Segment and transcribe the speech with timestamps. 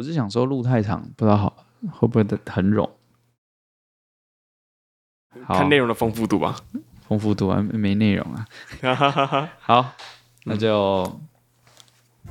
[0.00, 1.54] 我是想说路太长，不知道好
[1.92, 2.88] 会不会很冗。
[5.46, 6.56] 看内容的丰富度吧，
[7.06, 8.46] 丰富度啊，没内容啊。
[9.60, 9.92] 好，
[10.44, 11.20] 那就、嗯、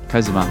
[0.08, 0.48] 开始吧。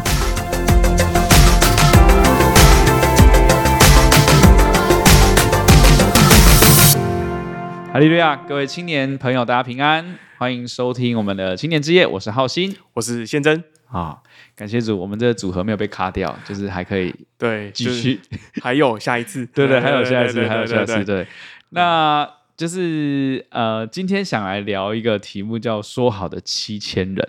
[7.92, 12.06] 哈利路亚，各位青年朋友，大家平安，欢迎收听我们的青年之夜。
[12.06, 13.64] 我是浩鑫，我是宪真。
[13.90, 14.18] 啊，
[14.54, 18.20] 感谢主，我们这个组合没有被卡掉，就是还可以对继续，
[18.62, 21.26] 还有下一次， 对对，还有下一次，还有下一次，对。
[21.70, 27.28] 那就是呃，今天想来聊一个题目，叫“说好的七千人”，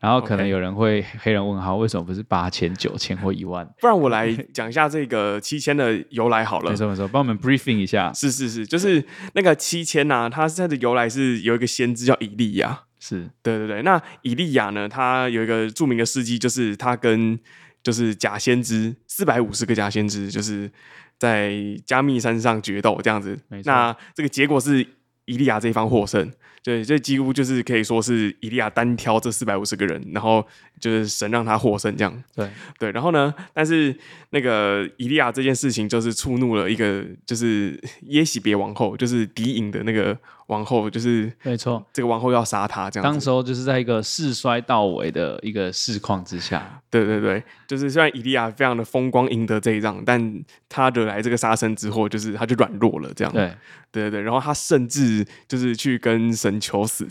[0.00, 3.66] 然后可能有人会黑人问号，为什么不是八千、九千或一万？
[3.80, 6.70] 不然我来讲一下这个七千的由来好了。
[6.70, 8.12] 没错没错，帮我们 briefing 一下。
[8.12, 9.02] 是是是，就是
[9.34, 12.82] 那个七千呐，它它的由来是有一个先知叫以利亚。
[13.04, 17.38] 是对对对，那以利亚呢，他有一个著名的事迹，就是他跟
[17.82, 20.70] 就是假先知四百五十个假先知，就是。
[21.16, 21.54] 在
[21.86, 24.84] 加密山上决斗这样子，那这个结果是
[25.26, 26.30] 以利亚这一方获胜。
[26.62, 30.44] 对，这几乎就是可以说是以利亚单挑这四百五十个人，然后
[30.80, 32.24] 就是神让他获胜这样。
[32.34, 33.96] 对对，然后呢，但是
[34.30, 43.04] 那个以利亚这件事情就是触怒了一个就是耶洗别王后，就是敌营的那个王后，就是没错，这个王后要杀他这样。
[43.08, 46.80] 当时候就是在一个势衰到尾的一个市况之下。
[46.90, 53.32] 对对对，就是虽然以利亚非常的风光赢得这一仗，但他惹来这个杀身之祸，就是他就软弱了这样。
[53.32, 53.54] 对
[53.92, 56.54] 对对，然后他甚至就是去跟神。
[56.64, 57.06] 求死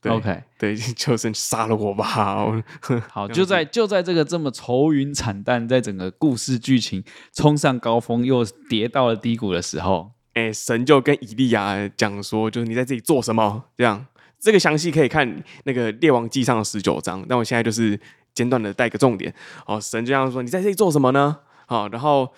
[0.00, 2.04] 对，OK，对，求神杀了我吧。
[3.12, 13.64] 好，就在就在这个这么愁云惨淡，在整个故事剧情冲上高峰又跌到了低谷的时候，哎、神就跟以利亚讲说，就是你在这里做什么？
[13.76, 14.06] 这样，
[14.38, 17.24] 这个详细可以看那个列王记上的十九章。
[17.28, 17.98] 但我现在就是
[18.32, 19.32] 简短的带个重点。
[19.66, 21.38] 哦，神就这样说，你在这里做什么呢？
[21.66, 22.28] 好，然后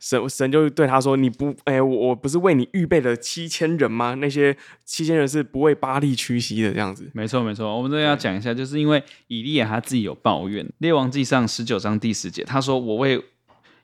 [0.00, 4.12] 神神就对他说：“你不，哎，我我不是为你预备了七千人吗？
[4.16, 7.74] 那些七千人是不为巴力屈膝的，这样子。”没错，没错。
[7.74, 13.18] 我们这要讲一下，就是因为以利亚他自己有抱怨，《列王记上》十九章第十节，他说：“我为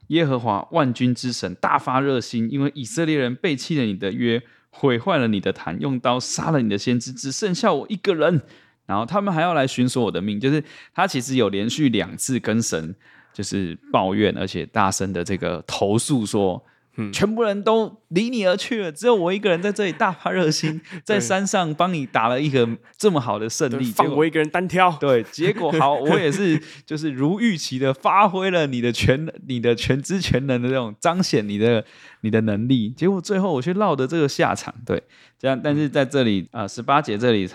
[0.09, 8.43] 耶和华万军之神大发热心，因为以色列人背弃了你的约，毁坏了你的坛，用刀杀了你的先知，只剩下我一个人。
[8.87, 10.63] 然后他们还要来寻索我的命。”就是
[10.95, 12.95] 他其实有连续两次跟神。
[13.31, 16.61] 就是抱怨，而且大声的这个投诉说，
[16.98, 24.91] 嗯，全部人都离你而去了，只有我一个人在这里大发热心， 在山上帮你打了一个这么好的胜利，放我一个人单挑。
[25.00, 31.84] 对，结果好，我也是就是如预期的发挥了你的全 你的全知全能的这种彰显你的
[32.22, 34.75] 你的能力，结果最后我却落得这个下场。
[34.84, 35.00] 对，
[35.38, 37.48] 这样，但是在这里啊，十八节这里，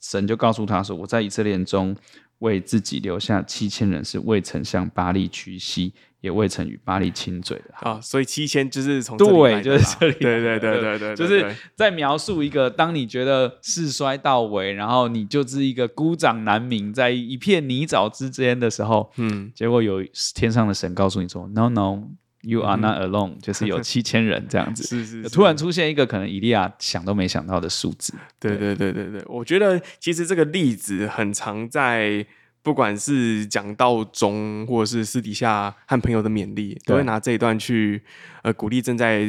[0.00, 1.94] 神就告诉他说，我在以色列中。
[2.40, 5.90] 为自己留下七千人，是未曾向巴利屈膝，
[6.26, 8.00] 也未曾与巴黎亲嘴的啊。
[8.00, 10.14] 所以七千就是从对，就是这里。
[10.14, 20.02] 对对对对对，就是在描述一个，当你觉得事衰到尾，然后你就是一个孤掌难鸣，在一片泥沼之间的时候，嗯，结果有
[20.34, 22.02] 天上的神告诉你说：“No No。”
[22.42, 28.14] You are not alone，、嗯、就是有七千人这样子， 是是，是，突然出现一个可能以利亚想都没想到的数字。
[28.38, 32.24] 对对对对对，我觉得其实这个例子很常在，
[32.66, 38.02] 不管是讲道中，或者是私底下和朋友的勉励，都会拿这一段去
[38.42, 39.24] 呃鼓励正在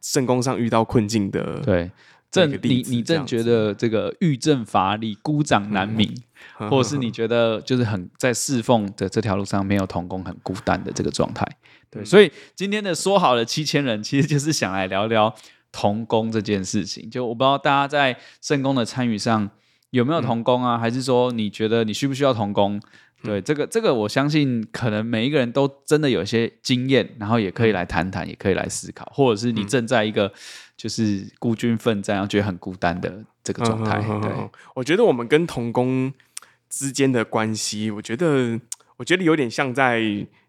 [0.00, 1.60] 圣工上遇到困境的。
[1.60, 1.88] 对，
[2.28, 6.12] 正你你正觉得这个欲振乏力、孤掌难鸣，
[6.58, 11.46] 嗯、或者是你觉得就是很在侍奉的这条路上没有同工、很孤单的这个状态。
[11.88, 15.32] 对，所以今天的说好了七千人，其实就是想来聊聊
[15.70, 17.08] 同工这件事情。
[17.08, 19.48] 就我不知道大家在圣工的参与上
[19.92, 22.80] 有没有童工啊，嗯、还是说你觉得你需不需要童工？
[23.22, 30.32] 对，这个这个，我相信可能每一个人都真的有一些经验，然后也可以来谈谈，也可以来思考，或者是你正在一个
[30.76, 34.04] 就是孤军奋战，然后觉得很孤单的这个状态。
[34.08, 34.30] 嗯、对，
[34.74, 36.12] 我觉得我们跟童工
[36.68, 38.58] 之间的关系，我觉得
[38.96, 40.02] 我觉得有点像在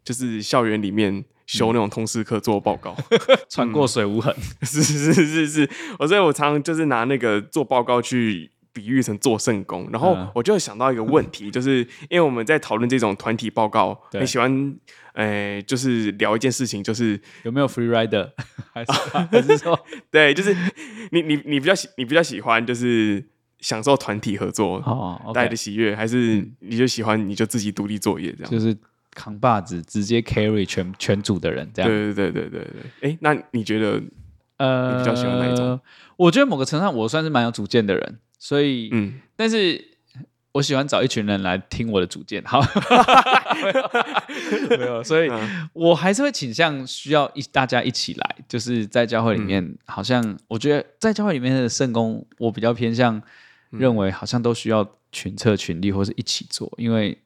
[0.03, 1.23] 就是校园里面。
[1.45, 2.95] 修那种通识课做报告，
[3.49, 5.69] 穿过水无痕，是是是是是，
[5.99, 11.79] 我所以我常常就是拿那个做报告去比喻成做圣工，然后我就想到一个问题， 就是
[12.09, 14.75] 因为我们在讨论这种团体报告，很喜欢，
[15.13, 18.31] 诶，就是聊一件事情，就是有没有 free rider，
[18.73, 19.79] 还是还是说，
[20.11, 20.53] 对，就是
[21.11, 23.23] 你你你比较喜你比较喜欢就是
[23.59, 24.81] 享受团体合作
[25.33, 28.75] 带来的喜悦，还是你就喜欢你就自己独立作业这样，就是。
[29.15, 31.87] 扛把子直接 carry 全全组的人，这样。
[31.91, 32.81] 对对对对对对。
[33.01, 34.01] 哎、欸，那你觉得，
[34.57, 35.79] 呃，你比较喜欢哪一种？
[36.17, 39.81] 我觉得某个程度上，我算是蛮有主见的人，所以，嗯，但是
[40.51, 42.59] 我喜欢找一群人来听我的主见，好，
[44.69, 45.31] 没有，所以
[45.71, 53.21] 我还是会倾向需要一大家一起来，就是在教会里面，嗯、好像我觉得在教会里面的圣工，我比较偏向
[53.69, 57.17] 认为好像都需要群策群力或是一起做，因为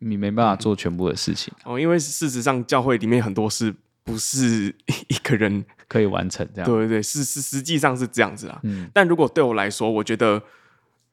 [0.00, 3.74] 你没办法做全部的事情、嗯、哦，因为事实上教会里面很多事
[4.04, 4.74] 不是
[5.08, 10.42] 一个人可以完成这样，对对对，是是实际上是这样子啊，嗯，但如果对我来说，我觉得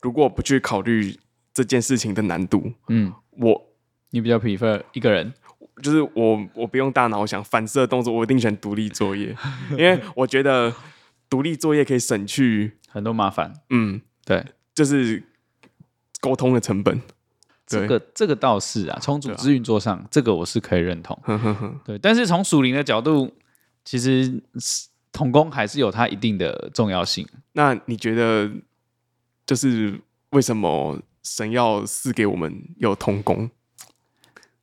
[0.04, 1.18] 如果不去考虑。
[1.56, 3.66] 这件事情的难度，嗯，我
[4.10, 5.32] 你比较 prefer 一个人，
[5.84, 9.38] 就是我我不用大脑想反射动作，我一定选独立作业，
[9.78, 10.74] 因为我觉得
[11.30, 15.22] 独立作业可以省去很多麻烦，嗯，对，就是
[16.20, 17.00] 沟通的成本，
[17.68, 23.32] 这个这个倒是啊，从组织运作上，啊、这个我是可以认同，呵呵呵对，但是从属灵的角度，
[23.86, 24.42] 其实
[25.12, 27.28] 同工还是有它一定的重要性。
[27.52, 28.50] 那你觉得，
[29.46, 30.00] 就是
[30.32, 31.00] 为什么？
[31.26, 33.50] 神要赐给我们有同工，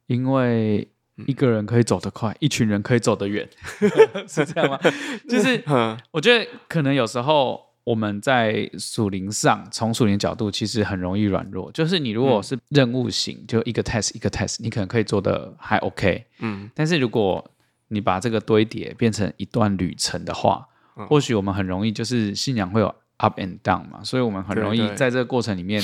[0.09, 0.87] 因为
[1.27, 3.49] 一个人可以走得快，嗯、一群人可以走得远，
[4.29, 4.79] 是这样吗？
[5.27, 5.65] 就是，
[6.11, 11.73] 我觉得可能有时候我们在属灵上，从属灵角度，其实很容易软弱。
[11.73, 16.71] 就是你如果是任务型，就一个 test 一个 test，你可能可以做的还 OK，嗯。
[16.75, 17.50] 但是如果
[17.88, 25.82] 你把这个堆叠变成一段旅程的话，嗯、或许我们很容易就是信仰会有 up and down 嘛，所以我们很容易在这个过程里面。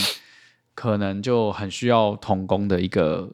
[0.77, 3.27] 可能就很需要同工的一个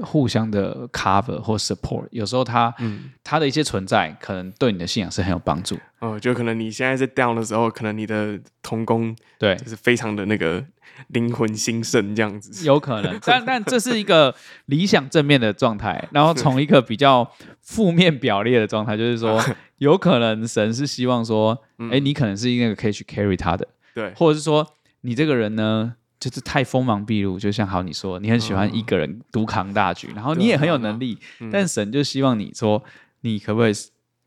[0.00, 5.76] 互相的 cover 或 support，有时候他、嗯、他的一些存在，可能对你的信仰是很有帮助。
[5.98, 10.64] 哦，就可能你现在在 down 的时候，可能你的同工对，就是非常的那个
[11.08, 12.64] 灵魂兴盛这样子。
[12.64, 16.08] 有可能，但但这是一个理想正面的状态。
[16.12, 17.30] 然后从一个比较
[17.60, 19.38] 负面表列的状态，就是说，
[19.78, 24.66] 有可能神是希望说，哎、嗯，你可能是那个可以去 carry 他的，对，或者是说
[25.02, 25.94] 你这个人呢？
[26.18, 31.18] 就是太锋芒毕露，就像好你说，你很喜欢一个人独扛大局，然后你也很有能力，
[31.52, 32.82] 但神就希望你说，
[33.20, 33.72] 你可不可以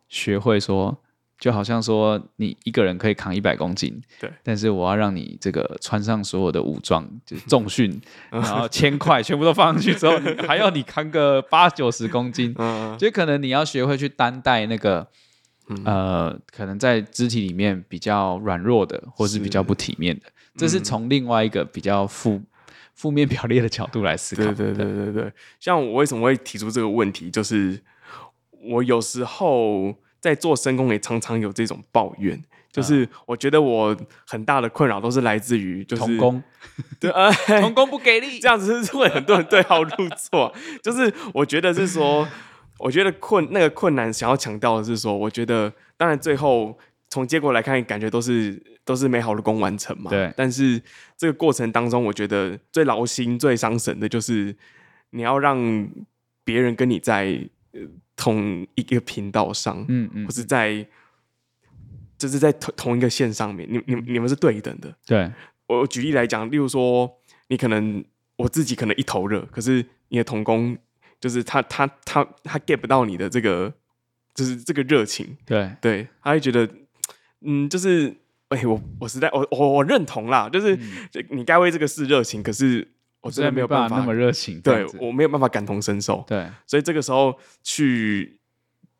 [0.08, 0.96] 学会说，
[1.40, 8.00] 就好像说你一个人可以扛一百公斤，对，但是我要让你这个穿上所有的武装，就是重训，
[8.30, 10.16] 然后铅块全部都放上去之后，
[10.48, 12.54] 还要你扛个八九十公斤，
[13.00, 15.08] 就可能你要学会去担待那个，
[15.86, 20.26] 呃，可能在肢体里面比较软弱的，或是比较不体面的。
[20.58, 22.42] 这是从另外一个比较负
[22.96, 24.44] 负面表列的角度来思考。
[24.44, 27.80] 对对对对对，像我为什么会提出这个问题，就是
[28.62, 32.44] 我有时候在做深工也常常有这种抱怨，
[32.74, 33.96] 就是我觉得我
[34.28, 36.44] 很大的困扰都是来自于就是同工，
[37.00, 37.32] 对啊，
[37.62, 39.92] 同工不给力， 这样子是会很多人对号入
[40.30, 40.54] 座。
[40.84, 42.28] 就是我觉得是说，
[42.80, 46.78] 我觉得困那个困难想要强调的是说，我觉得当然最后。
[47.12, 50.12] 从结果来看，感觉都是都是美好的工完成嘛。
[50.12, 50.32] 对。
[50.38, 50.80] 但是
[51.18, 54.56] 这个过程当中，我觉得最劳心、最伤神的就是
[55.10, 55.90] 你要让
[56.44, 57.50] 别人跟你在
[58.16, 60.86] 同一个频道上，嗯嗯，或是在
[62.16, 64.96] 就是在同同一个线上面，你你你们是对等的。
[65.08, 65.32] 对。
[65.66, 67.12] 我举例来讲，例如说，
[67.48, 68.06] 你可能
[68.36, 70.78] 我自己可能一头热，可是你的同工
[71.20, 73.74] 就是他他他他 get 不到你的这个
[74.34, 75.38] 就是这个热情。
[75.46, 76.70] 对对，他会觉得。
[77.42, 78.14] 嗯，就是，
[78.50, 82.86] 哎、欸，我我实在，我我我认同啦，就是、嗯、你该为这个事热情，可是
[83.22, 88.42] 我真的没有办法，办法那么热情，对我没有办法感同身受，对，所以这个时候去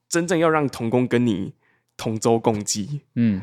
[0.08, 1.54] 真正要让童工跟你
[1.98, 3.42] 同舟共济，嗯。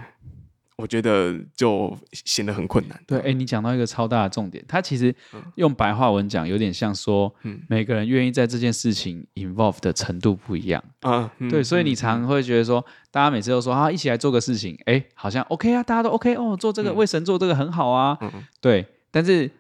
[0.77, 3.01] 我觉得就显得很困难。
[3.07, 5.15] 对，哎、欸，你讲到一个超大的重点，他其实
[5.55, 11.33] 用白话文讲，有点像说，嗯、每个人愿意在这件事情 involve 的程度不一样啊。
[11.39, 18.19] 嗯、对，所以你常会觉得说，大家每次都说啊，一起来做个事情，哎、欸，好像 OK 啊，大家都 OK 哦，做这个、嗯、为神做这个很好啊。
[18.21, 18.31] 嗯、
[18.61, 19.51] 对，但是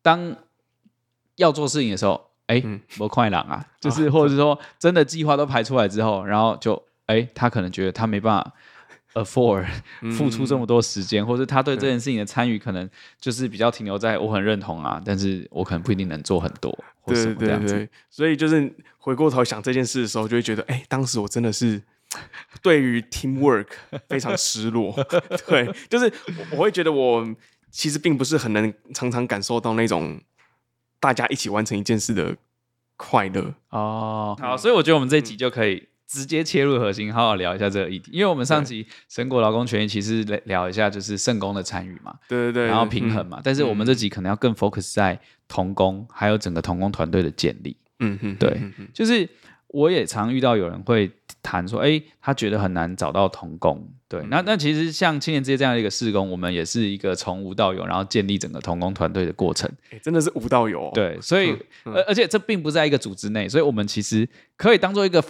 [0.00, 0.34] 当
[1.36, 8.52] 要做事情的时候，哎、欸，不快朗啊，就是或者是说，真的计划都排出来之后，然后就，哎、欸，他可能觉得他没办法。
[9.14, 9.66] Afford
[10.16, 12.88] 付出这么多时间，嗯、或者他对这件事情的参与，可能
[13.20, 17.72] 就是比较停留在我很认同啊，但是我可能不一定能做很多，或什么这样子。
[17.72, 21.82] 对对对，所以就是回过头想这件事的时候，就会觉得，哎、欸，当时我真的是
[22.62, 23.66] 对于 teamwork
[24.08, 24.94] 非常失落。
[25.46, 26.12] 对，就是
[26.50, 27.26] 我会觉得我
[27.70, 30.20] 其实并不是很能常常感受到那种
[31.00, 32.36] 大家一起完成一件事的
[32.96, 33.54] 快乐。
[33.70, 35.86] 哦，好，所以我觉得我们这一集就可以、嗯。
[36.12, 38.10] 直接切入核心，好好聊一下这个议题。
[38.12, 43.38] 因为我们上集神国劳工权益其实聊一下就是圣工的参与嘛，对对对，然后平衡嘛。
[43.38, 47.74] 嗯、但是我们这集可能要更 focus 在童工，还有整个童工团队的建立。
[48.00, 48.60] 嗯哼，对，
[48.92, 49.26] 就是
[49.68, 51.10] 我也常遇到有人会
[51.42, 53.88] 谈说，哎，他觉得很难找到童工。
[54.06, 59.70] 对，嗯、那那其实像青年之夜这样的一个事工，我们也是一个从无到有，然后建立整个童工团队的过程。
[60.02, 60.90] 真的是无到有、哦。
[60.92, 61.52] 对，所以
[61.84, 65.24] 而、嗯、而且这并不在一个组织内，所以我们其实可以当做一个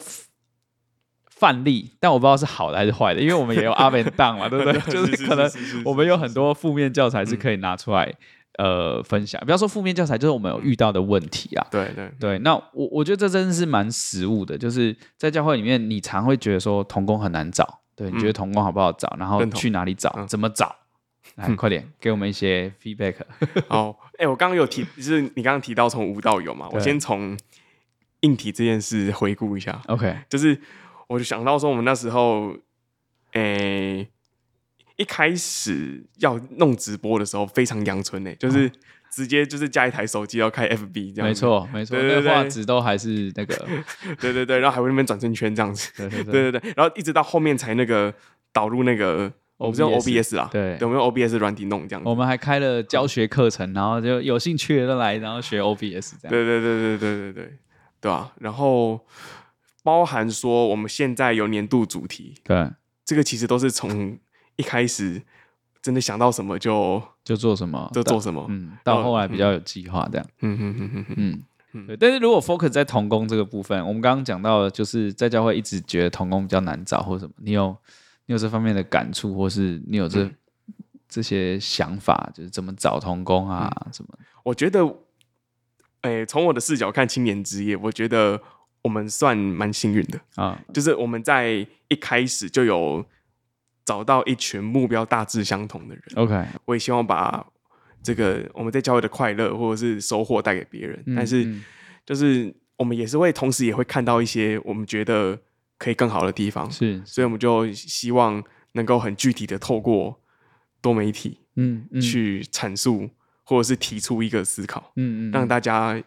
[1.43, 4.81] 范例，但我不知道是好的还是坏的，因为我们也有 up and down 嘛， 对不对？
[4.93, 5.51] 就是可能
[5.85, 8.15] 我们有很多负面教材是可以拿出来。
[8.59, 11.67] 呃，分享，不要说负面教材，就是我们有遇到的问题啊。
[11.71, 19.09] 对对对，那我我觉得这真的是蛮实务的，就是在教会里面，你常会觉得说童工很难找，对，你觉得童工好不好找？
[19.17, 20.27] 嗯、然后去哪里找？
[20.29, 20.77] 怎么找？
[21.37, 23.15] 来，嗯、快点给我们一些 feedback。
[23.69, 27.35] 好， 哎，我刚刚有提，就是你刚刚提到从无到有嘛，我先从
[28.21, 29.81] 硬体这件事回顾一下。
[29.87, 30.61] OK，就是
[31.13, 32.57] 我就想到说我们那时候
[33.33, 34.09] 诶
[34.97, 38.71] 一开始要弄直播的时候非常阳春呢就是
[39.11, 43.55] 直接就是加一台手机要开 fb 这样没错没错对对画质都还是那个
[44.21, 48.13] 对对对然后还会那边转圈圈这样子对对对然后一直到后面才那个
[48.53, 56.31] 导入那个我们是用 obs 啊对我们用 obs 软体弄这样子我们还开了教学课程然后就有兴趣的来然后学 obs 这样。
[56.31, 57.59] 对对对对对对对
[58.01, 58.99] 对啊然后
[59.83, 62.71] 包含说我们现在有年度主题，对，
[63.05, 64.19] 这个其实都是从。
[64.57, 65.21] 一开始
[65.81, 68.47] 真的想到什么就就做什么，就做什么。
[68.51, 70.27] 嗯，到后来比较有计划这样。
[70.41, 77.75] 嗯嗯嗯嗯嗯但是如果 focus 在童工这个部分，我们刚刚讲到的就是在教会一直觉得童工比较难找，或者什么，你有
[78.27, 80.35] 你有这方面的感触，或是你有这、嗯、
[81.09, 84.11] 这些想法，就是怎么找童工啊、嗯、什么？
[84.45, 84.85] 我觉得，
[86.03, 88.39] 哎、欸，从我的视角看青年之夜，我觉得
[88.83, 90.21] 我们算蛮幸运的。
[90.37, 93.05] 啊，就是我们在一开始就有。
[93.85, 97.45] 找到一群目标大致相同的人，OK，我也希望把
[98.01, 101.03] 这个我们在教会的快乐或者是收获带给别人。
[101.05, 101.53] 嗯、但是，
[102.07, 105.37] 就是我们也是会同时也会看到一些我们觉得
[105.79, 108.41] 可以更好的地方，是，所以我们就希望
[108.75, 110.17] 能够很具体的透过
[110.81, 113.11] 多媒体，嗯，嗯去阐述
[113.43, 113.75] 或者是。
[113.75, 116.01] 提出一个思考，嗯，嗯，让大家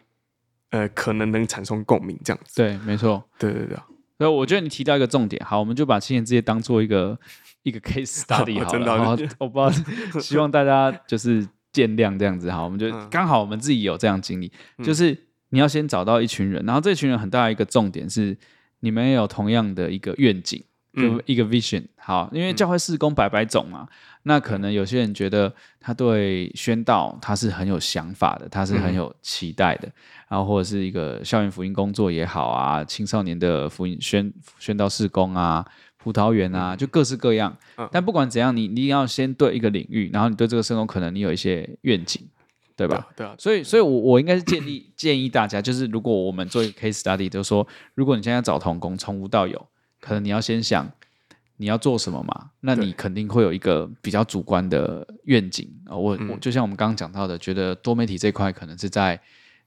[0.76, 2.56] 呃可能能产生共鸣，这样子。
[2.56, 3.76] 对，没错，对对对。
[4.18, 7.18] 所以我觉得你提到一个重点，好，我们就把青年之夜当做一个
[7.62, 9.04] 一个 case study 好了。
[9.04, 12.50] 好，我不知道，希望大家就是见谅这样子。
[12.50, 14.50] 好，我们就刚好我们自己有这样经历，
[14.82, 15.16] 就是
[15.50, 18.36] 你要先找到一群人，然后这群人很大一个重点是
[18.80, 20.64] 你们也有同样的一个愿景，
[20.96, 21.84] 就一个 vision。
[21.96, 23.86] 好，因为教会事工百百种嘛。
[24.22, 29.92] 那可能有些人觉得他对宣道他是很有想法的，他是很有期待的，嗯、
[30.30, 35.64] 然后或者是一个校园福音工作也好啊，青少年的福音宣宣道事工啊，
[35.96, 37.56] 葡萄园啊，就各式各样。
[37.76, 42.20] 嗯、但不管怎样，你你要先对一个领域，然后你对这个事工可能你有一些愿景，
[42.74, 43.06] 对吧？
[43.14, 43.26] 对啊。
[43.26, 49.68] 对啊，所以，所以我我应该是建议建议大家，就是如果我们做一个 case study，就是说，如果你现在找童工，从无到有，
[50.00, 50.90] 可能你要先想。
[51.58, 52.50] 你要做什么嘛？
[52.60, 55.92] 那你肯定会有一个比较主观的愿景啊。
[55.92, 59.18] 对我我就像我们刚刚讲到的，觉得多媒体这块可能是在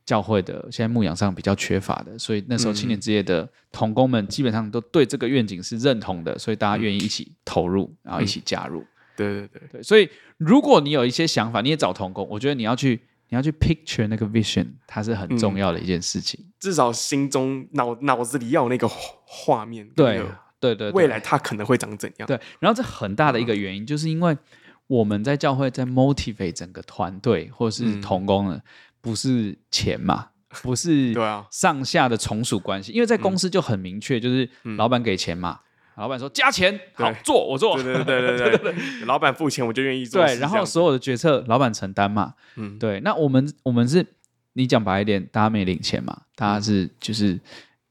[0.06, 8.86] 教会的现在牧养上比较缺乏的，所以那时候青年之夜的同工们基本上都对这个愿景是认同的，所以大家愿意一起投入，然后一起加入。
[9.18, 10.08] 对对对对，所以
[10.38, 16.40] 如果你有一些想法，你也找同工，我觉得你要去你要去 picture 那个 vision，它是很重要的一件事情。
[16.60, 19.88] 至少心中脑脑子里要有那个画面。
[19.96, 20.22] 对。
[20.62, 22.28] 对，对对，未来它可能会长怎样？
[22.28, 24.38] 对，然后这很大的一个原因，就是因为
[24.88, 28.60] 我们在教会在 motivate 整个团队或是同工呢，
[29.00, 30.32] 不是钱嘛，
[30.62, 35.62] 不是对啊，上下的从属关系，因为在公司就很明确，就是老板给钱嘛，
[36.00, 44.06] 老板说加钱，好做，我做，对对对对 对，老板付钱我就愿意做，对，然后所有的决策老板承担嘛，嗯，对，那我们我们是，
[44.54, 47.38] 你讲白一点，大家没领钱嘛，大家是就是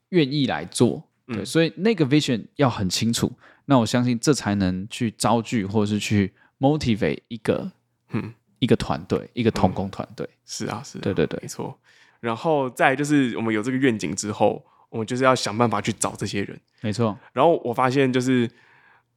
[0.08, 1.04] 愿意来做。
[1.26, 3.30] 对，所以那个 vision 要很清楚，
[3.66, 7.70] 那我相信这才能去招聚或者是去 motivate 一个，
[8.12, 10.26] 嗯，一个团队，一个同工团队。
[10.46, 11.78] 是啊，是，对对对，没错。
[12.20, 16.60] 然后再就是我们有这个愿景之后，我们就是要想办法去找这些人。
[16.80, 17.18] 没错。
[17.32, 18.50] 然后我发现就是，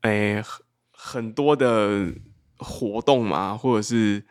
[0.01, 0.43] 诶，
[0.91, 2.13] 很多的
[2.57, 4.23] 活动嘛，或者是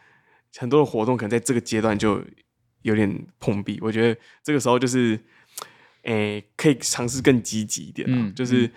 [0.57, 2.23] 很多的活动，可能在这个阶段就
[2.83, 3.79] 有点碰壁。
[3.81, 5.19] 我觉得这个时候就是。
[6.05, 8.71] 诶，可以尝试更积极一点，嗯，就是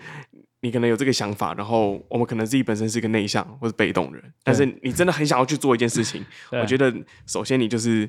[0.60, 6.94] 你可能有这个想法，然后我们可能自己本身是一个内向或者被动的人，但是你真的很想要去做一件事情， 我觉得
[7.26, 8.06] 首先你就是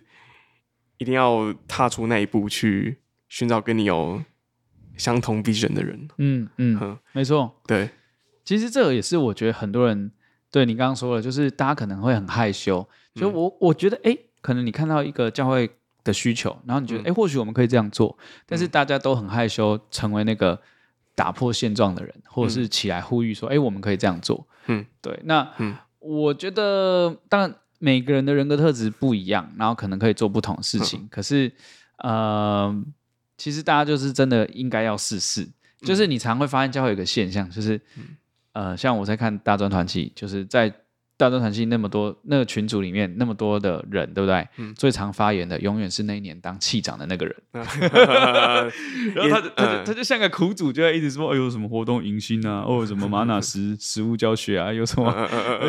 [0.97, 2.97] 一定要踏出那一步，去
[3.29, 4.21] 寻找跟你有
[4.97, 6.07] 相同 vision 的人。
[6.17, 7.89] 嗯嗯，没错，对，
[8.43, 10.11] 其实这个也是我觉得很多人
[10.51, 15.69] 对你刚刚说的，就是大家可能会很害羞，就我我觉得，哎，可能你看到一个教会
[16.03, 20.59] 的需求，然后你觉得，哎、嗯，或许我们可以这样做，但是大家都很害羞，成为那个
[21.15, 24.47] 打破现状的人，或者是起来呼吁说，哎、嗯，我们可以这样做。
[24.67, 25.19] 嗯，对。
[25.23, 31.01] 那，嗯，我觉得，当然每个人的人格特质不一样，然后可能可以做不同的事情。
[31.01, 31.51] 嗯、可是，
[31.97, 32.83] 呃，
[33.37, 35.47] 其实大家就是真的应该要试试。
[35.81, 38.17] 就是你常会发现教会有一个现象，就是，嗯、
[38.53, 40.73] 呃，像我在看大专团契，就是在。
[41.17, 44.45] 大专团契那么多，那个群组里面那么多的人，对不对？
[44.57, 47.33] 嗯、最常发言的永远是那一年当气长的那个人。
[47.53, 52.65] 然后他，他就他就像个苦主，就在一直说：“哎呦，什么活动迎新啊？
[52.67, 54.73] 哦，什么玛瑙实实物教学啊？
[54.73, 55.09] 有什么？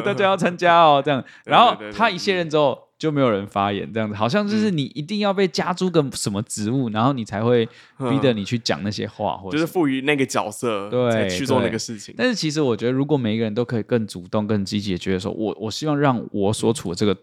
[0.04, 2.85] 大家要参加哦。”这样，然后他一卸任之后。
[2.98, 7.66] 就没有人发言，这样子好像就是你一定要被加诸个什么职务，嗯、然后你才会
[7.98, 12.14] 逼着你去讲那些话，或者就是赋予那个角色，对，去做那个事情。
[12.16, 17.14] 但是其实我觉得，如果每一个人都可以更主动、更积极的觉得说，我我希望让我所处的这个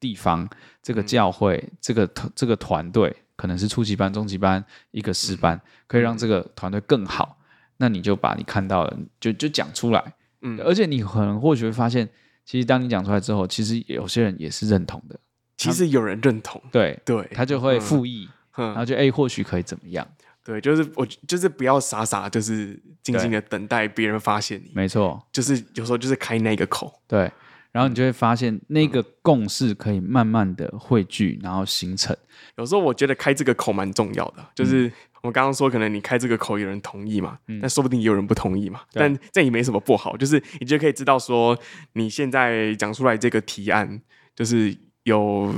[0.00, 0.48] 地方、
[0.82, 7.36] 这个教会、嗯、这个这个团队，可能是初级班、中级班、一个师班，嗯、可以让这个团队更好，
[7.76, 10.14] 那你就把你看到的就就讲出来。
[10.40, 12.08] 嗯，而且你可能或许会发现。
[12.44, 15.18] 其实当你讲出来之后，其实有些人也是认同的。
[15.56, 20.06] 其实有人认同，对对，他就会附议，嗯、然后就哎，或许可以怎么样？
[20.44, 24.72] 对，就是我就是不要傻傻，就是静静的等待别人发现你。
[24.74, 27.30] 没错，就是有时候就是开那个口，对，
[27.74, 32.16] 然后你就会发现那个共识可以慢慢的汇聚，然后形成。
[32.56, 34.86] 有时候我觉得开这个口蛮重要的，就是。
[34.86, 34.92] 嗯
[35.24, 38.82] 我刚刚说，可能你开这个口有人同意嘛，嗯、但说不定也有人不同意嘛。
[38.92, 41.58] 但这也没什么不好，就是你就可以知道说，
[41.94, 44.02] 你现在讲出来这个提案，
[44.36, 45.50] 就是有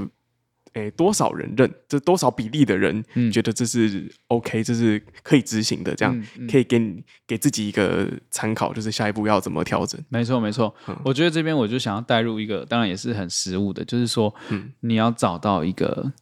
[0.77, 10.01] 诶多少人认，这多少比例的人觉得这是 OK，、嗯、这是可以执行的，这样、可以给你给自己一个参考，就是下一步要怎么调整。
[10.09, 10.75] 没错，没错。
[10.89, 16.13] 嗯、我觉得这边我就想要带入一个，当然也是很实务的，就是说，嗯、你要找到一个。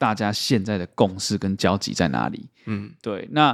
[0.00, 2.48] 大家现在的共识跟交集在哪里？
[2.66, 3.28] 嗯，对。
[3.32, 3.52] 那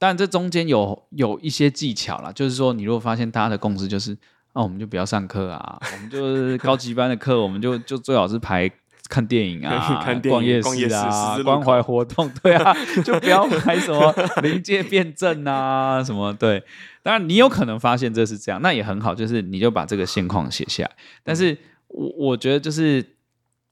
[0.00, 4.10] 当然，这中间有有一些技巧啦，就是说，你如果发现大家的共识就是，
[4.52, 8.68] 那、啊、我们就不要上课啊，我们就是 高级班的课，我们就就最好是排
[9.08, 16.62] 看电影啊， 看电影逛夜市啊，关怀活动，对啊， 就不要排什么临界辩证啊， 什么对。
[17.02, 20.90] 当然，你有可能发现这是这样，那也很好，就是你就把这个现况写下来。
[21.22, 21.56] 但是
[21.88, 23.04] 我我觉得就是，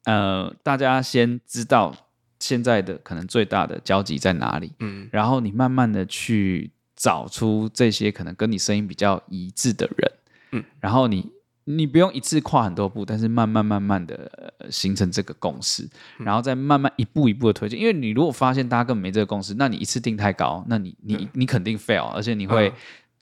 [0.04, 1.94] 呃，大家先知道。
[2.40, 4.72] 现在的可能最大的交集在哪里？
[4.80, 10.12] 嗯，然后你慢慢的去找出这些可能跟你声音比较一致的人，
[10.52, 11.30] 嗯，然后你
[11.64, 15.82] 你不用一次跨很多步，但是慢慢慢慢的形成这个共识，
[16.18, 17.78] 嗯、然后再慢慢一步一步的推进。
[17.78, 22.72] 因为你如果发现大家根本没这个共识，那你一次定太高，那你你、嗯、你肯定 fail，而且你会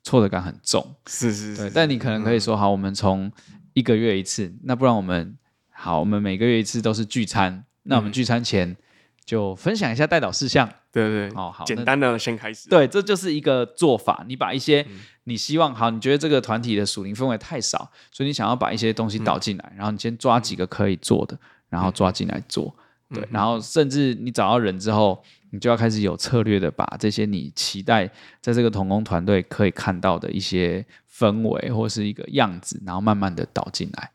[0.03, 0.85] 挫折感很重。
[1.07, 1.71] 是是是，对。
[1.75, 3.31] 但你可能可以说，好，我们从
[3.75, 5.37] 一个月一次，那不然我们
[5.71, 8.77] 好，我们每个月一次都是聚餐，那我们聚餐前。
[9.25, 14.23] 就分享一下带导事项，对对，哦好，简单的先开始，对，这就是一个做法。
[14.29, 14.87] 你把一些
[15.25, 21.39] 你希望好，你觉得这个团体的属灵氛围太少，所以你想要把一些东西导进来，嗯、然后你先抓几个可以做的，
[21.71, 22.77] 然后抓进来做，
[23.09, 28.07] 嗯、对，然后甚至你找到人之后，你就要开始有策略的把这些你期待
[28.43, 34.11] 在这个同工团队可以看到的一些氛围或是一个样子，然后慢慢的导进来，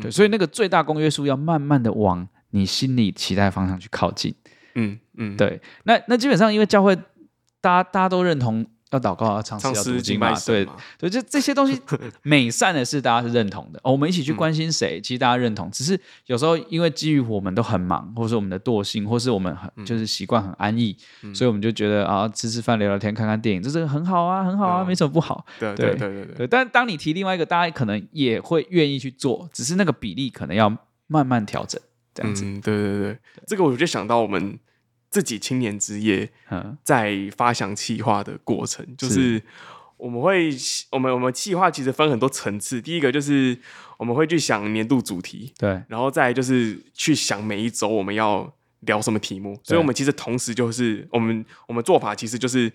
[0.00, 4.32] 对，所以那个最大公约数要慢慢的往你心里期待方向去靠近。
[4.74, 6.94] 嗯嗯，对，那那基本上因为教会，
[7.60, 10.66] 大家大家都认同要祷告、要唱诗、要读经嘛，对
[10.98, 11.80] 对，就这些东西
[12.22, 13.78] 美善的事，大家是认同的。
[13.84, 15.70] 哦，我们一起去关心谁，其实大家认同。
[15.70, 20.96] 只是有时候因为基于我们都很忙，或是我们的惰性，或是我们很就是习惯很安逸，
[21.32, 25.46] 所以我们就觉得啊，吃吃饭、聊聊天、看看电影，这是很好啊，很好啊，没什么不好。
[25.60, 26.46] 对对对对对。
[26.48, 30.68] 但当你提另外一个，大家可能也会愿意去做，只是那个比例可能要
[31.06, 31.80] 慢慢调整。
[32.20, 34.58] 这样子，嗯，对对对，这个我就想到我们
[35.08, 36.30] 自己青年之夜
[36.84, 39.42] 在发想企划的过程，嗯、就是
[39.96, 40.50] 我们会，
[40.92, 42.80] 我们我们企划其实分很多层次。
[42.80, 43.58] 第一个就是
[43.96, 49.58] 我们会去想年度主题，对，然后再就是去想每一周我们要聊什么题目。
[49.64, 52.70] 所以，我们其实同时就是我们我们做法其实就是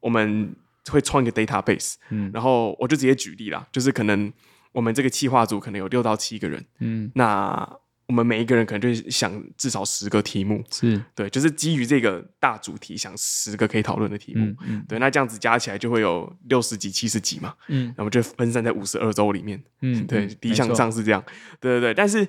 [0.00, 0.54] 我们
[0.90, 4.32] 会创一个 database，嗯，然后我就直接举例啦，就是可能
[4.72, 7.78] 我们这个企划组可能有六到七个人，嗯，那。
[8.08, 11.00] 我们每一个人可能就想至少十个题目，是。
[11.14, 21.32] 对，就是基于这个大主题，想十个可以讨论的题目，嗯嗯、对，那这样子加起来就会有六十几、七十几嘛，嗯，那么就分散在五十二周里面，嗯， 对，理想上是这样，错。
[21.60, 21.94] 对对对。
[21.94, 22.26] 但是，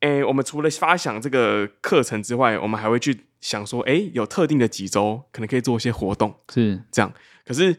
[0.00, 6.82] 诶，我们除了发想这个课程之外，我们还会去想说，诶，有特定的几周可能可以做一些活动，是。
[6.92, 7.10] 这样。
[7.46, 7.74] 可是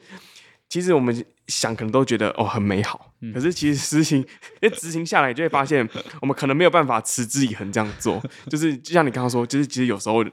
[0.67, 4.19] 其实我们想可能都觉得哦很美好，嗯、可是其实执行，
[4.61, 5.87] 因为执行下来就会发现，
[6.21, 8.21] 我们可能没有办法持之以恒这样做。
[8.49, 10.23] 就是就像你刚刚说，就是其实有时候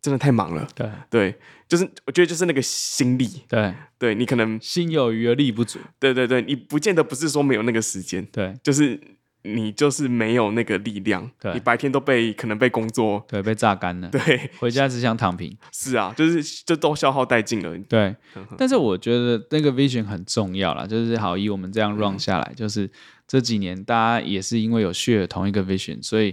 [0.00, 0.66] 真的太忙了。
[0.74, 1.38] 对对，
[1.68, 3.42] 就是我觉得就是那个心力。
[3.48, 5.78] 对对，你可能心有余而力不足。
[5.98, 8.24] 对对对，你不见得不是说没有那个时间。
[8.26, 9.00] 对，就是。
[9.44, 15.56] 你就是没有那个力量，对，你白天都被可能被工作对被榨干了，对，回家只想躺平。
[15.72, 17.76] 是啊，就是这都消耗殆尽了。
[17.88, 18.14] 对，
[18.56, 22.88] 但是我觉得那个 vision 很重要啦，就是好以我们这样 run 下来，嗯、就是
[23.26, 26.32] 这几年大家也是因为有 share 同一个 vision，所以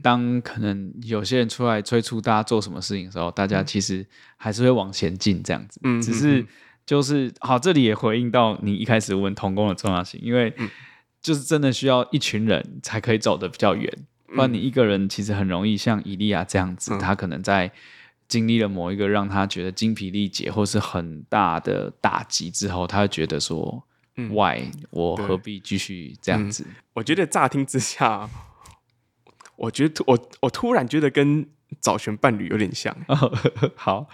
[0.00, 4.06] 当可能有些人出来催促大家做什么事情的时候，大家其实
[4.38, 5.78] 还是会往前进这样子。
[5.84, 6.46] 嗯，只是
[6.86, 10.50] 就是好，这里也回应到你一开始问童工的重要性，因为。
[10.56, 10.70] 嗯
[11.20, 13.92] 就是真的需要一群人才可以走得比较远，
[14.26, 17.70] 不然你一个人其实很容易像伊利亚这样子，嗯、他可能在
[18.28, 23.84] 经历了某一个让他觉得精疲力竭或是很大的打击之后，他会觉得说、
[24.16, 24.70] 嗯、：“Why？
[24.90, 28.28] 我何必继续这样子？”嗯、我觉得乍听之下，
[29.56, 31.48] 我觉得我我突然觉得跟。
[31.80, 32.94] 找寻伴侣有点像，
[33.76, 34.06] 好，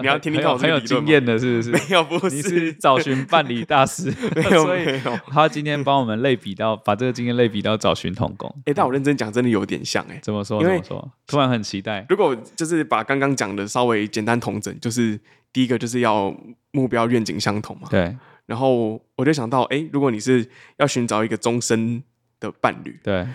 [0.00, 1.70] 你要听听看我很有经验的，是不是？
[1.74, 5.18] 没有，不是，你是找寻伴侣大师，没有，没有。
[5.28, 8.48] 他今天帮我们类比到，把这个经验类比到找寻同工。
[8.66, 10.62] 哎，但我认真讲，真的有点像，哎，怎么说？
[10.62, 11.12] 怎么说？
[11.26, 12.06] 突然很期待。
[12.08, 15.18] 如果就是把刚刚讲的稍微简单统整，就是
[15.52, 16.34] 第一个就是要
[16.70, 18.16] 目标愿景相同嘛，对。
[18.46, 22.02] 然后我就想到，哎，如果你是要寻找一个终身
[22.40, 23.26] 的伴侣，对。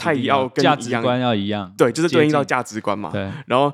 [0.00, 3.10] 他也要跟价值观要一样，对，就是对应到价值观嘛。
[3.10, 3.30] 对。
[3.46, 3.72] 然后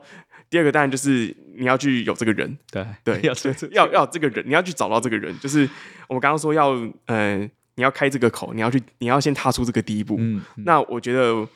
[0.51, 3.21] 第二个当然就是你要去有这个人，对对，
[3.73, 5.35] 要要要这个人，你要去找到这个人。
[5.39, 5.69] 就是
[6.09, 6.71] 我们刚刚说要，
[7.07, 7.39] 呃，
[7.77, 10.17] 你要开这个口，你要去，你要先踏出这个第一步。
[10.19, 10.43] 嗯。
[10.57, 11.47] 那我觉得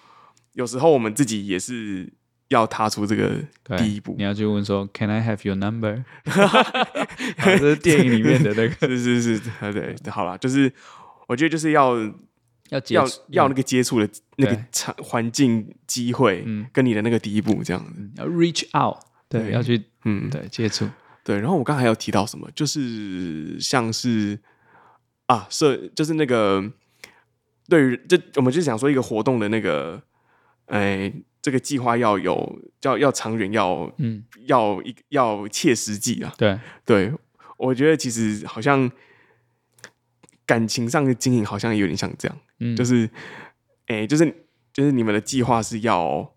[0.53, 2.11] 有时候我们自己也是
[2.49, 3.33] 要踏出这个
[3.77, 4.15] 第一步。
[4.17, 6.05] 你要去问说，Can I have your number？
[7.43, 10.73] 这是电影里面的那个，是是是，对，好了，就是
[11.27, 11.97] 我觉得就是要。
[12.71, 20.89] 要要要那个接触的那个场环境机会，跟你的那个第一步这样子，要 reach out，对，要去嗯，对，接触，
[21.23, 21.39] 对。
[21.39, 24.39] 然后我刚才还有提到什么，就是像是
[25.27, 26.73] 啊，社就是那个
[27.69, 30.03] 对于这，我们就想说一个活动的那个，
[30.67, 36.33] 哎，这个计划要有要要长远，要嗯，要一要切实际啊。
[36.39, 36.59] 对。
[36.85, 37.13] 对，
[37.57, 38.91] 我觉得其实好像
[40.51, 42.37] 感情上的经营好像也有点像这样。
[42.59, 43.09] 嗯，就是，
[43.87, 44.27] 哎、欸，就是
[44.73, 46.29] 就是你们的计划是要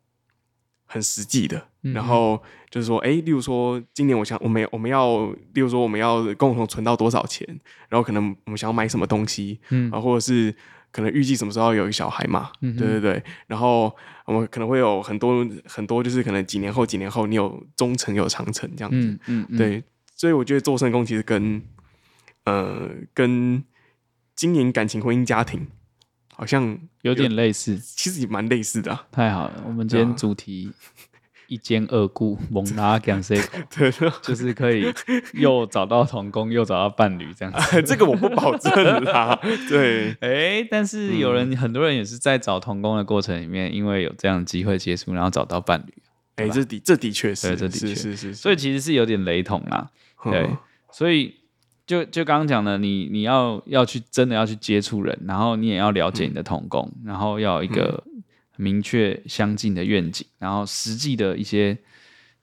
[0.85, 7.47] 很实际的，嗯、然后就是说，哎、欸，例如说今年我想我们我们要，例如说我们要共同存到多少钱，
[7.89, 10.55] 然后可能我们想要买什么东西，嗯，啊，或者是
[10.91, 13.91] 可能预计什么时候有一个小孩嘛，嗯，对对对，然后
[14.25, 19.57] 我们可能会有很多很多，就是可能几年后几年后你有中程有长程这样子，嗯嗯，嗯。
[19.57, 19.83] 对，
[20.15, 21.59] 所以我觉得做圣工其实跟
[22.45, 23.63] 呃跟
[24.35, 25.67] 经营感情、婚姻、家庭。
[26.35, 29.05] 好像有点类似，其实也蛮类似的、啊。
[29.11, 30.71] 太好了，我们今天主题
[31.45, 33.39] 一兼二顾，蒙拉讲谁？
[33.69, 33.91] 对，
[34.23, 34.91] 就是可以
[35.33, 37.81] 又找到同工，又找到伴侣这样子。
[37.85, 39.39] 这个我不保证啦。
[39.69, 45.93] 对，哎、欸，但是有人，嗯、很多人也是在找同工的过程里面，因为有这样的机会接触，然后找到伴侣。
[46.37, 49.91] 哎、欸，这的这的确是，对这的确是，是，是，所以其实是有点雷同啦。
[50.23, 50.57] 对，嗯、
[50.91, 51.35] 所以。
[51.93, 58.03] 就就刚刚讲的，你你要要去真的要去接触人，然后你也要了解你的同工，嗯、然后要有一个
[58.57, 61.77] 明确相近的愿景，然后实际的一些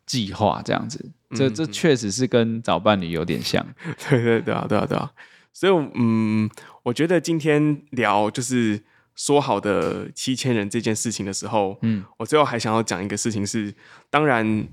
[0.07, 3.67] 计划，这样子，这这确实是跟找伴侣有点像。
[4.09, 5.11] 对对对啊，对啊对啊。
[5.53, 6.49] 所以嗯，
[6.85, 8.81] 我觉得今天聊就是
[9.17, 13.75] 说好的七千人这件事情的时候，嗯，我最后还想要讲一个事情是，
[14.11, 14.69] 当然，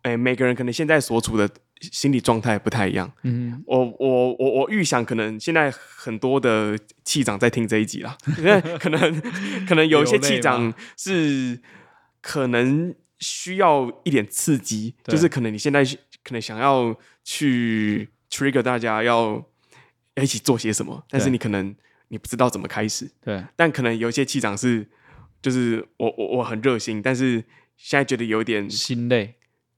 [0.00, 1.46] 哎，每个人可能现在所处的。
[1.92, 3.10] 心理状态不太一样。
[3.22, 9.20] 嗯，我我我我预想，可能现在很多的气长在听这一集啦，因 为可能
[9.66, 11.60] 可能有一些气长是
[12.20, 15.84] 可能需要一点刺激，就是可能你现在
[16.22, 19.44] 可能想要去 trigger 大家要
[20.20, 21.74] 一起做些什么，但是你可能
[22.08, 23.10] 你不知道怎么开始。
[23.22, 24.88] 对，但可能有一些气长是，
[25.42, 27.44] 就是我我我很热心，但是
[27.76, 29.34] 现在觉得有点心累。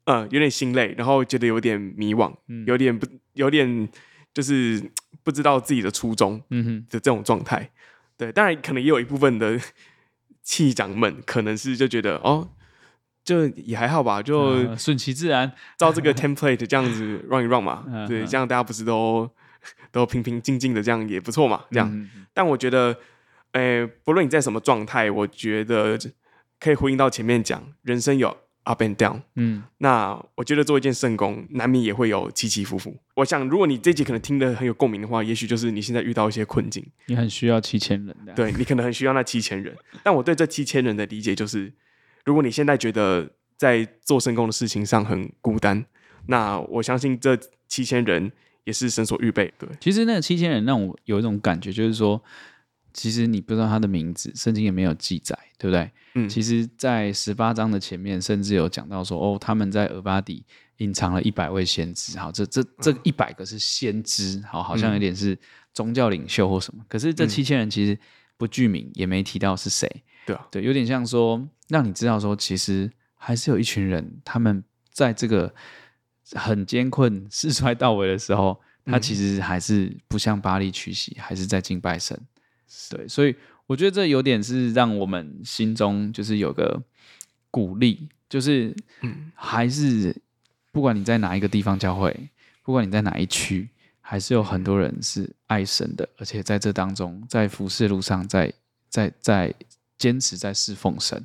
[0.07, 3.88] 嗯，有点心累，然后觉得有点迷惘，嗯、有点不，有点
[4.33, 4.81] 就是
[5.25, 7.59] 不知道自己的初衷嗯哼的这种状态。
[7.61, 7.71] 嗯、
[8.16, 9.61] 对，当然可能也有一部分的
[10.42, 12.49] 气长们可能是就觉得哦，
[13.25, 17.85] 就也还好吧，就顺其自然，照这个 template 这样子 run 一 run 嘛。
[18.07, 19.29] 对，这样大家不是都
[19.90, 21.64] 都平平静静的这样也不错嘛。
[21.73, 22.97] 这样，嗯、但我觉得，
[23.53, 25.99] 诶、欸，不论你在什么状态，我觉得
[26.61, 28.37] 可以呼应到前面讲，人生有。
[28.66, 32.94] Up and down，嗯，那我觉得做一件圣工，难免也会有起起伏伏。
[33.14, 39.74] 我想，如果你这集可能听得很有共鸣的话，也许就是你现在遇到一些困境，你很需要七千人的，对，你可能很需要那七千人。
[40.02, 41.72] 但我对这七千人的理解就是，
[42.24, 45.85] 如果你现在觉得在做圣工的事情上很孤单，
[46.26, 48.31] 那我相信这七千人
[48.64, 49.52] 也是神所预备。
[49.59, 52.22] 对，其实那个七千人让我有一种感觉，就是说。
[52.96, 55.90] 其实你不知道他的名字，圣经也没有记载，对不对？
[56.14, 60.42] 嗯，其实，在十八章的前面，甚至有讲到说，哦，他们在俄巴底
[60.78, 62.18] 隐藏了一百位先知。
[62.18, 65.38] 好，这这这一百个是先知，好，好像有点是
[65.74, 66.82] 宗教领袖或什么。
[66.88, 67.98] 可是这七千人其实
[68.38, 69.87] 不具名，也没提到是谁。
[70.24, 75.54] 对啊，对，有点像说，让你知道说，其实还是有一群人，他们在这个
[76.32, 82.18] 很艰困、势衰到尾的时候，他其实还是不向巴力屈膝，还是在敬拜神。
[82.90, 83.35] 对，所以
[83.66, 86.83] 我觉得这有点是让我们心中就是有个
[87.50, 88.74] 鼓励，就是
[89.35, 90.14] 还是
[90.72, 92.31] 不管你在哪一个地方教会，
[92.62, 93.68] 不管你在哪一区，
[94.00, 98.52] 还是有很多人是爱神的，而且在这当中，在服侍路上，在
[98.88, 99.55] 在在
[99.96, 101.24] 坚持在侍奉神。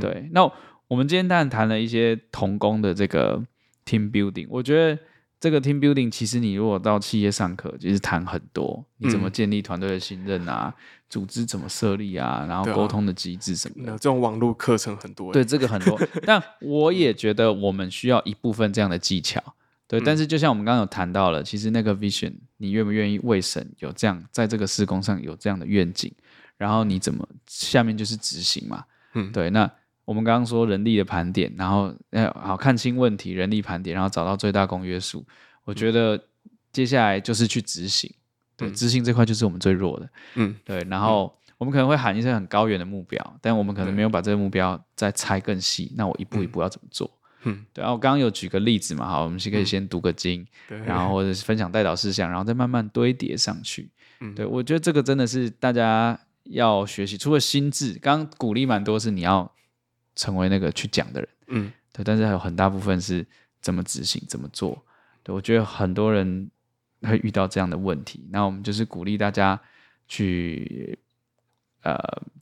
[0.00, 0.42] 对，那
[0.88, 3.42] 我们今天当然谈了一些童工的这个
[3.84, 4.98] team building，我觉得。
[5.38, 13.92] 这个 team building 其实你如果到企业上课，其实谈很多，你怎么建立团队的信任啊，嗯、组织怎么设立啊，然后沟通的机制什么的。
[13.92, 15.32] 这种网络课程很多。
[15.32, 16.00] 对，这个很多。
[16.24, 19.42] 但我也觉得我们需要一部分这样的技巧。
[19.86, 26.10] 对，嗯、但是就像我们刚刚有谈到了，其实那个 vision，你愿不愿意为神有这样，在这个施工上有这样的愿景，
[26.56, 28.84] 然后你怎么下面就是执行嘛？
[29.14, 29.70] 嗯，对，那。
[30.06, 35.26] 我们刚刚说人力的盘点，然后呃，好看清问题，人力盘点，然后找到最大公约数。
[35.64, 36.18] 我觉得
[36.72, 38.08] 接下来就是去执行，
[38.56, 40.78] 对，执行这块就是我们最弱的，嗯，对。
[40.88, 45.92] 然后我们可能会喊一些很高远的目标，但我们可能没有把这个目标再拆更细。
[45.96, 47.10] 那我一步一步要怎么做？
[47.42, 47.82] 嗯，对。
[47.82, 53.90] 然后我刚刚有举个例子嘛，好，我们是可以先读个经，对，然后或者是分享代导事项，然后再慢慢堆叠上去。
[54.20, 57.18] 嗯，对，我觉得这个真的是大家要学习。
[57.18, 59.52] 除了心智，刚刚鼓励蛮多是你要。
[60.16, 63.24] 成为那个去讲的人，嗯，对，但是还有很大部分是
[63.60, 64.82] 怎么执行、怎么做。
[65.22, 66.50] 对，我觉得很多人
[67.02, 68.26] 会遇到这样的问题。
[68.30, 69.60] 那我们就是鼓励大家
[70.08, 70.98] 去
[71.82, 71.96] 呃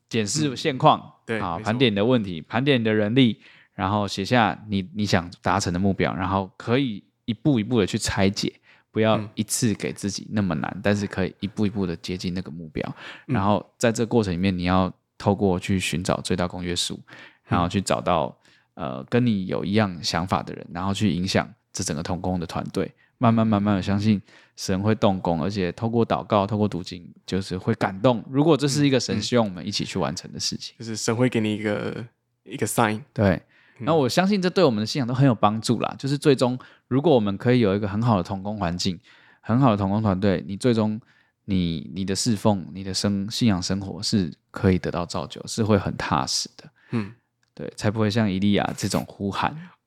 [0.09, 3.41] 检视现况，嗯、对啊，盘点你的问题，盘点你的人力，
[3.75, 8.53] 然后写下你你想达成的目标，然后可以一步一步的去拆解，
[8.93, 12.97] 不要一次给自己那么难，嗯、但是可以一步一步的接近那个目标。
[13.27, 17.01] 然后在这个过程里面，你要透过去寻找最大公约数。
[17.47, 18.37] 然后去找到
[18.75, 24.21] 呃跟你有一样想法的人，然后去影响这整个同工的团队，慢慢慢慢的相信
[24.57, 28.25] 神会动工，而且透过祷告、透过读经，就是会感动。
[28.31, 32.05] 如果这是一个神希望我们一起去完成的事情，就是神会给你一个
[32.45, 33.01] 一个 sign。
[33.13, 33.43] 对，
[33.81, 35.95] 那我相信这对我们的信仰都很有帮助啦。
[35.99, 38.99] 就是最终，如果我们可以有一个很好的同工环境，
[39.41, 41.01] 很好的同工团队，你最终
[41.47, 46.71] 你你的侍奉、你的生信仰生活是可以得到造就，是会很踏实的。
[46.93, 47.13] 嗯。
[47.55, 49.57] 对，才不会像伊利亚这种呼喊。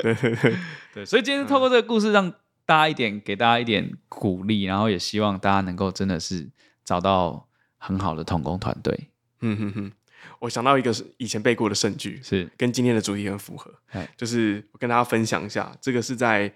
[0.00, 0.56] 对对对
[0.94, 2.30] 对，所以今天透过这个故事，让
[2.64, 6.48] 大家一点，给大家一点鼓励，然后也希望大家能够真的是
[6.84, 7.46] 找到
[7.76, 9.08] 很好的同工团队。
[9.40, 9.92] 嗯哼哼，
[10.38, 13.74] 我想到一个是以前背过的圣句，是跟今天的主题很符合。
[14.16, 16.50] 就是我跟大家分享一下，这个是在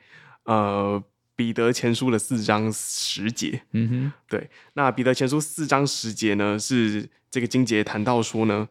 [0.44, 1.02] 呃
[1.36, 3.62] 彼得前书的四章十节。
[3.72, 8.68] 嗯哼，对，那彼得前书四章十节呢，是这个经节谈到说呢。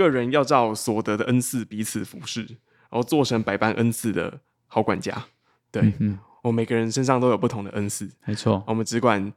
[0.00, 5.26] 个人要照所得的恩赐彼此服侍，然后做成百般恩赐的好管家。
[5.70, 8.64] 对，嗯嗯，我每个人身上都有不同的恩赐，没错。
[8.66, 9.30] 我们只管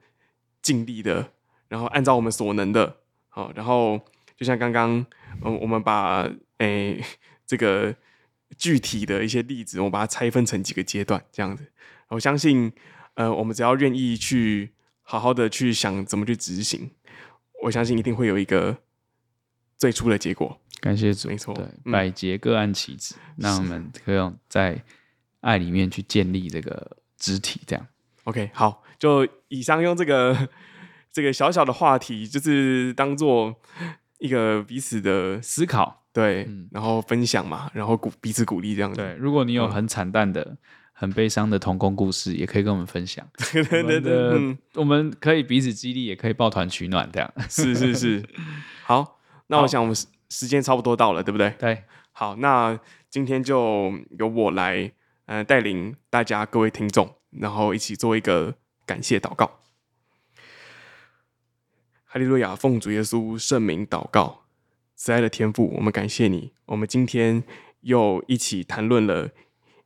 [0.62, 1.34] 尽力的，
[1.67, 2.97] 然后按照我们所能的，
[3.28, 3.99] 好，然后
[4.38, 5.06] 就像刚刚，
[5.43, 6.21] 嗯，我们把
[6.60, 7.06] 诶、欸、
[7.45, 7.93] 这个
[8.58, 11.65] 具体的一些例子，我们把它拆分成几个阶段，这样子。
[12.08, 12.71] 我相信，
[13.15, 14.71] 呃，我们只要愿意去
[15.02, 16.91] 好好的去想怎么去执行，
[17.63, 18.83] 我相信一定会有一个。
[19.78, 24.82] 最初的结果，感谢主，没错，对，百节各按其职，那、嗯、我们可以用在
[25.42, 27.88] 爱里面去建立这个肢体，这样。
[28.24, 30.48] OK，好，就以上用这个
[31.12, 33.54] 这个小小的话题，就是当做
[34.20, 39.02] 一个彼此的思考，对，嗯、然后分享嘛，然后鼓彼此鼓励这样子。
[39.02, 40.58] 对，如果你有很惨淡的、嗯、
[40.94, 43.28] 很悲伤的童工故事，也可以跟我们分享。
[43.52, 47.34] 对 对对，嗯、我们可以彼此激励，也可以抱团取暖，这样。
[47.50, 48.24] 是是是，
[48.86, 49.12] 好。
[49.48, 51.50] 那我想我们时时间差不多到了，对不对？
[51.60, 52.80] 对，好，那
[53.10, 54.92] 今天就由我来，
[55.26, 59.60] 呃，带领大家各位听众，然后一起做一个感谢祷告。
[62.06, 64.46] 哈利路亚，奉主耶稣圣名祷告，
[64.96, 67.44] 慈爱的天父，我们感谢你，我们今天
[67.82, 69.30] 又一起谈论了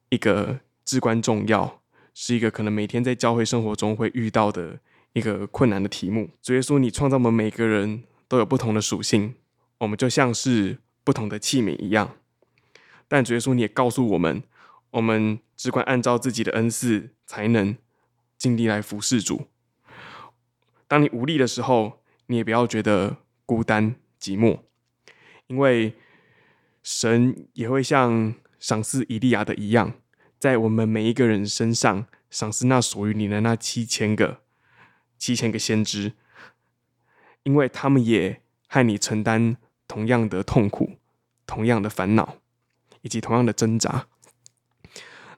[0.09, 1.81] 一个至关重要，
[2.13, 4.79] 是一个可能每天在教会生活中会遇到的
[5.13, 6.29] 一个困难的题目。
[6.41, 9.35] 主耶稣，你创造我们每个人都有不同的属性，
[9.79, 12.15] 我们就像是不同的器皿一样。
[13.07, 14.43] 但主耶稣，你也告诉我们，
[14.91, 17.77] 我们只管按照自己的恩赐才能
[18.37, 19.47] 尽力来服侍主。
[20.87, 24.59] 当你无力的时候，你也不要觉得孤单寂寞，
[25.47, 25.93] 因为
[26.83, 29.93] 神也会像赏赐以利亚的一样，
[30.39, 34.41] 在我们每一个人身上赏赐那属于你的那七千个
[35.17, 36.13] 七千个先知，
[37.43, 39.57] 因为他们也和你承担
[39.97, 40.91] 同样的痛苦、
[41.47, 42.37] 同样的烦恼
[43.01, 44.05] 以及同样的挣扎。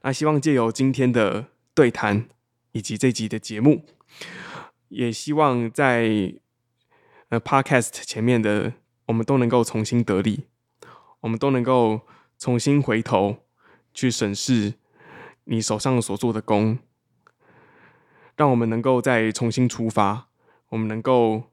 [0.02, 2.28] 那希望借由今天的对谈
[2.74, 3.86] 以及这集的节目。
[4.90, 6.34] 也希望在
[7.30, 8.74] 呃 Podcast 前面的
[9.06, 10.44] 我们都能够重新得力，
[11.22, 12.02] 我们都能够
[12.38, 13.38] 重新回头
[13.94, 14.74] 去审视
[15.46, 16.80] 你手上所做的工，
[18.36, 20.28] 让我们能够再重新出发，
[20.68, 21.44] 我们能够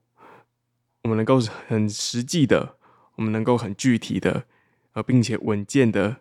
[1.02, 1.38] 我们能够
[1.68, 2.75] 很实际的，
[3.16, 4.44] 我们能够很具体的，
[4.92, 6.18] 呃，并且稳健的，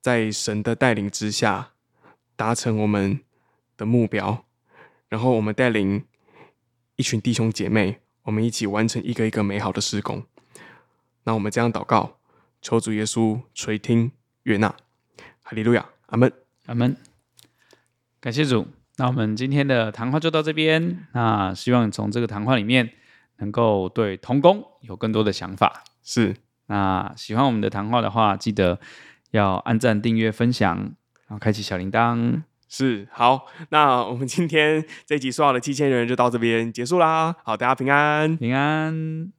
[0.00, 1.72] 在神的带领之下
[2.34, 3.20] 达成我们
[3.76, 4.44] 的目标，
[5.08, 6.04] 然后我们带领。
[6.96, 10.22] 一群弟兄姐妹，我们一起完成一个一个美好的施工。
[11.24, 12.18] 那我们这样祷告，
[12.60, 14.12] 求主耶稣垂听
[14.42, 14.68] 悦纳，
[15.42, 16.30] 哈利路亚，阿门，
[16.66, 16.94] 阿门。
[18.20, 18.66] 感谢主。
[18.98, 21.06] 那我们今天的谈话就到这边。
[21.14, 22.92] 那希望从这个谈话里面，
[23.38, 25.82] 能够对童工有更多的想法。
[26.02, 26.36] 是。
[26.66, 28.78] 那喜欢我们的谈话的话，记得
[29.32, 32.42] 要按赞、订阅、分享，然后开启小铃铛。
[32.68, 37.34] 是，好，那我们今天这一集说好的七千人就到这边结束啦。
[37.42, 39.32] 好，大家平安，平安。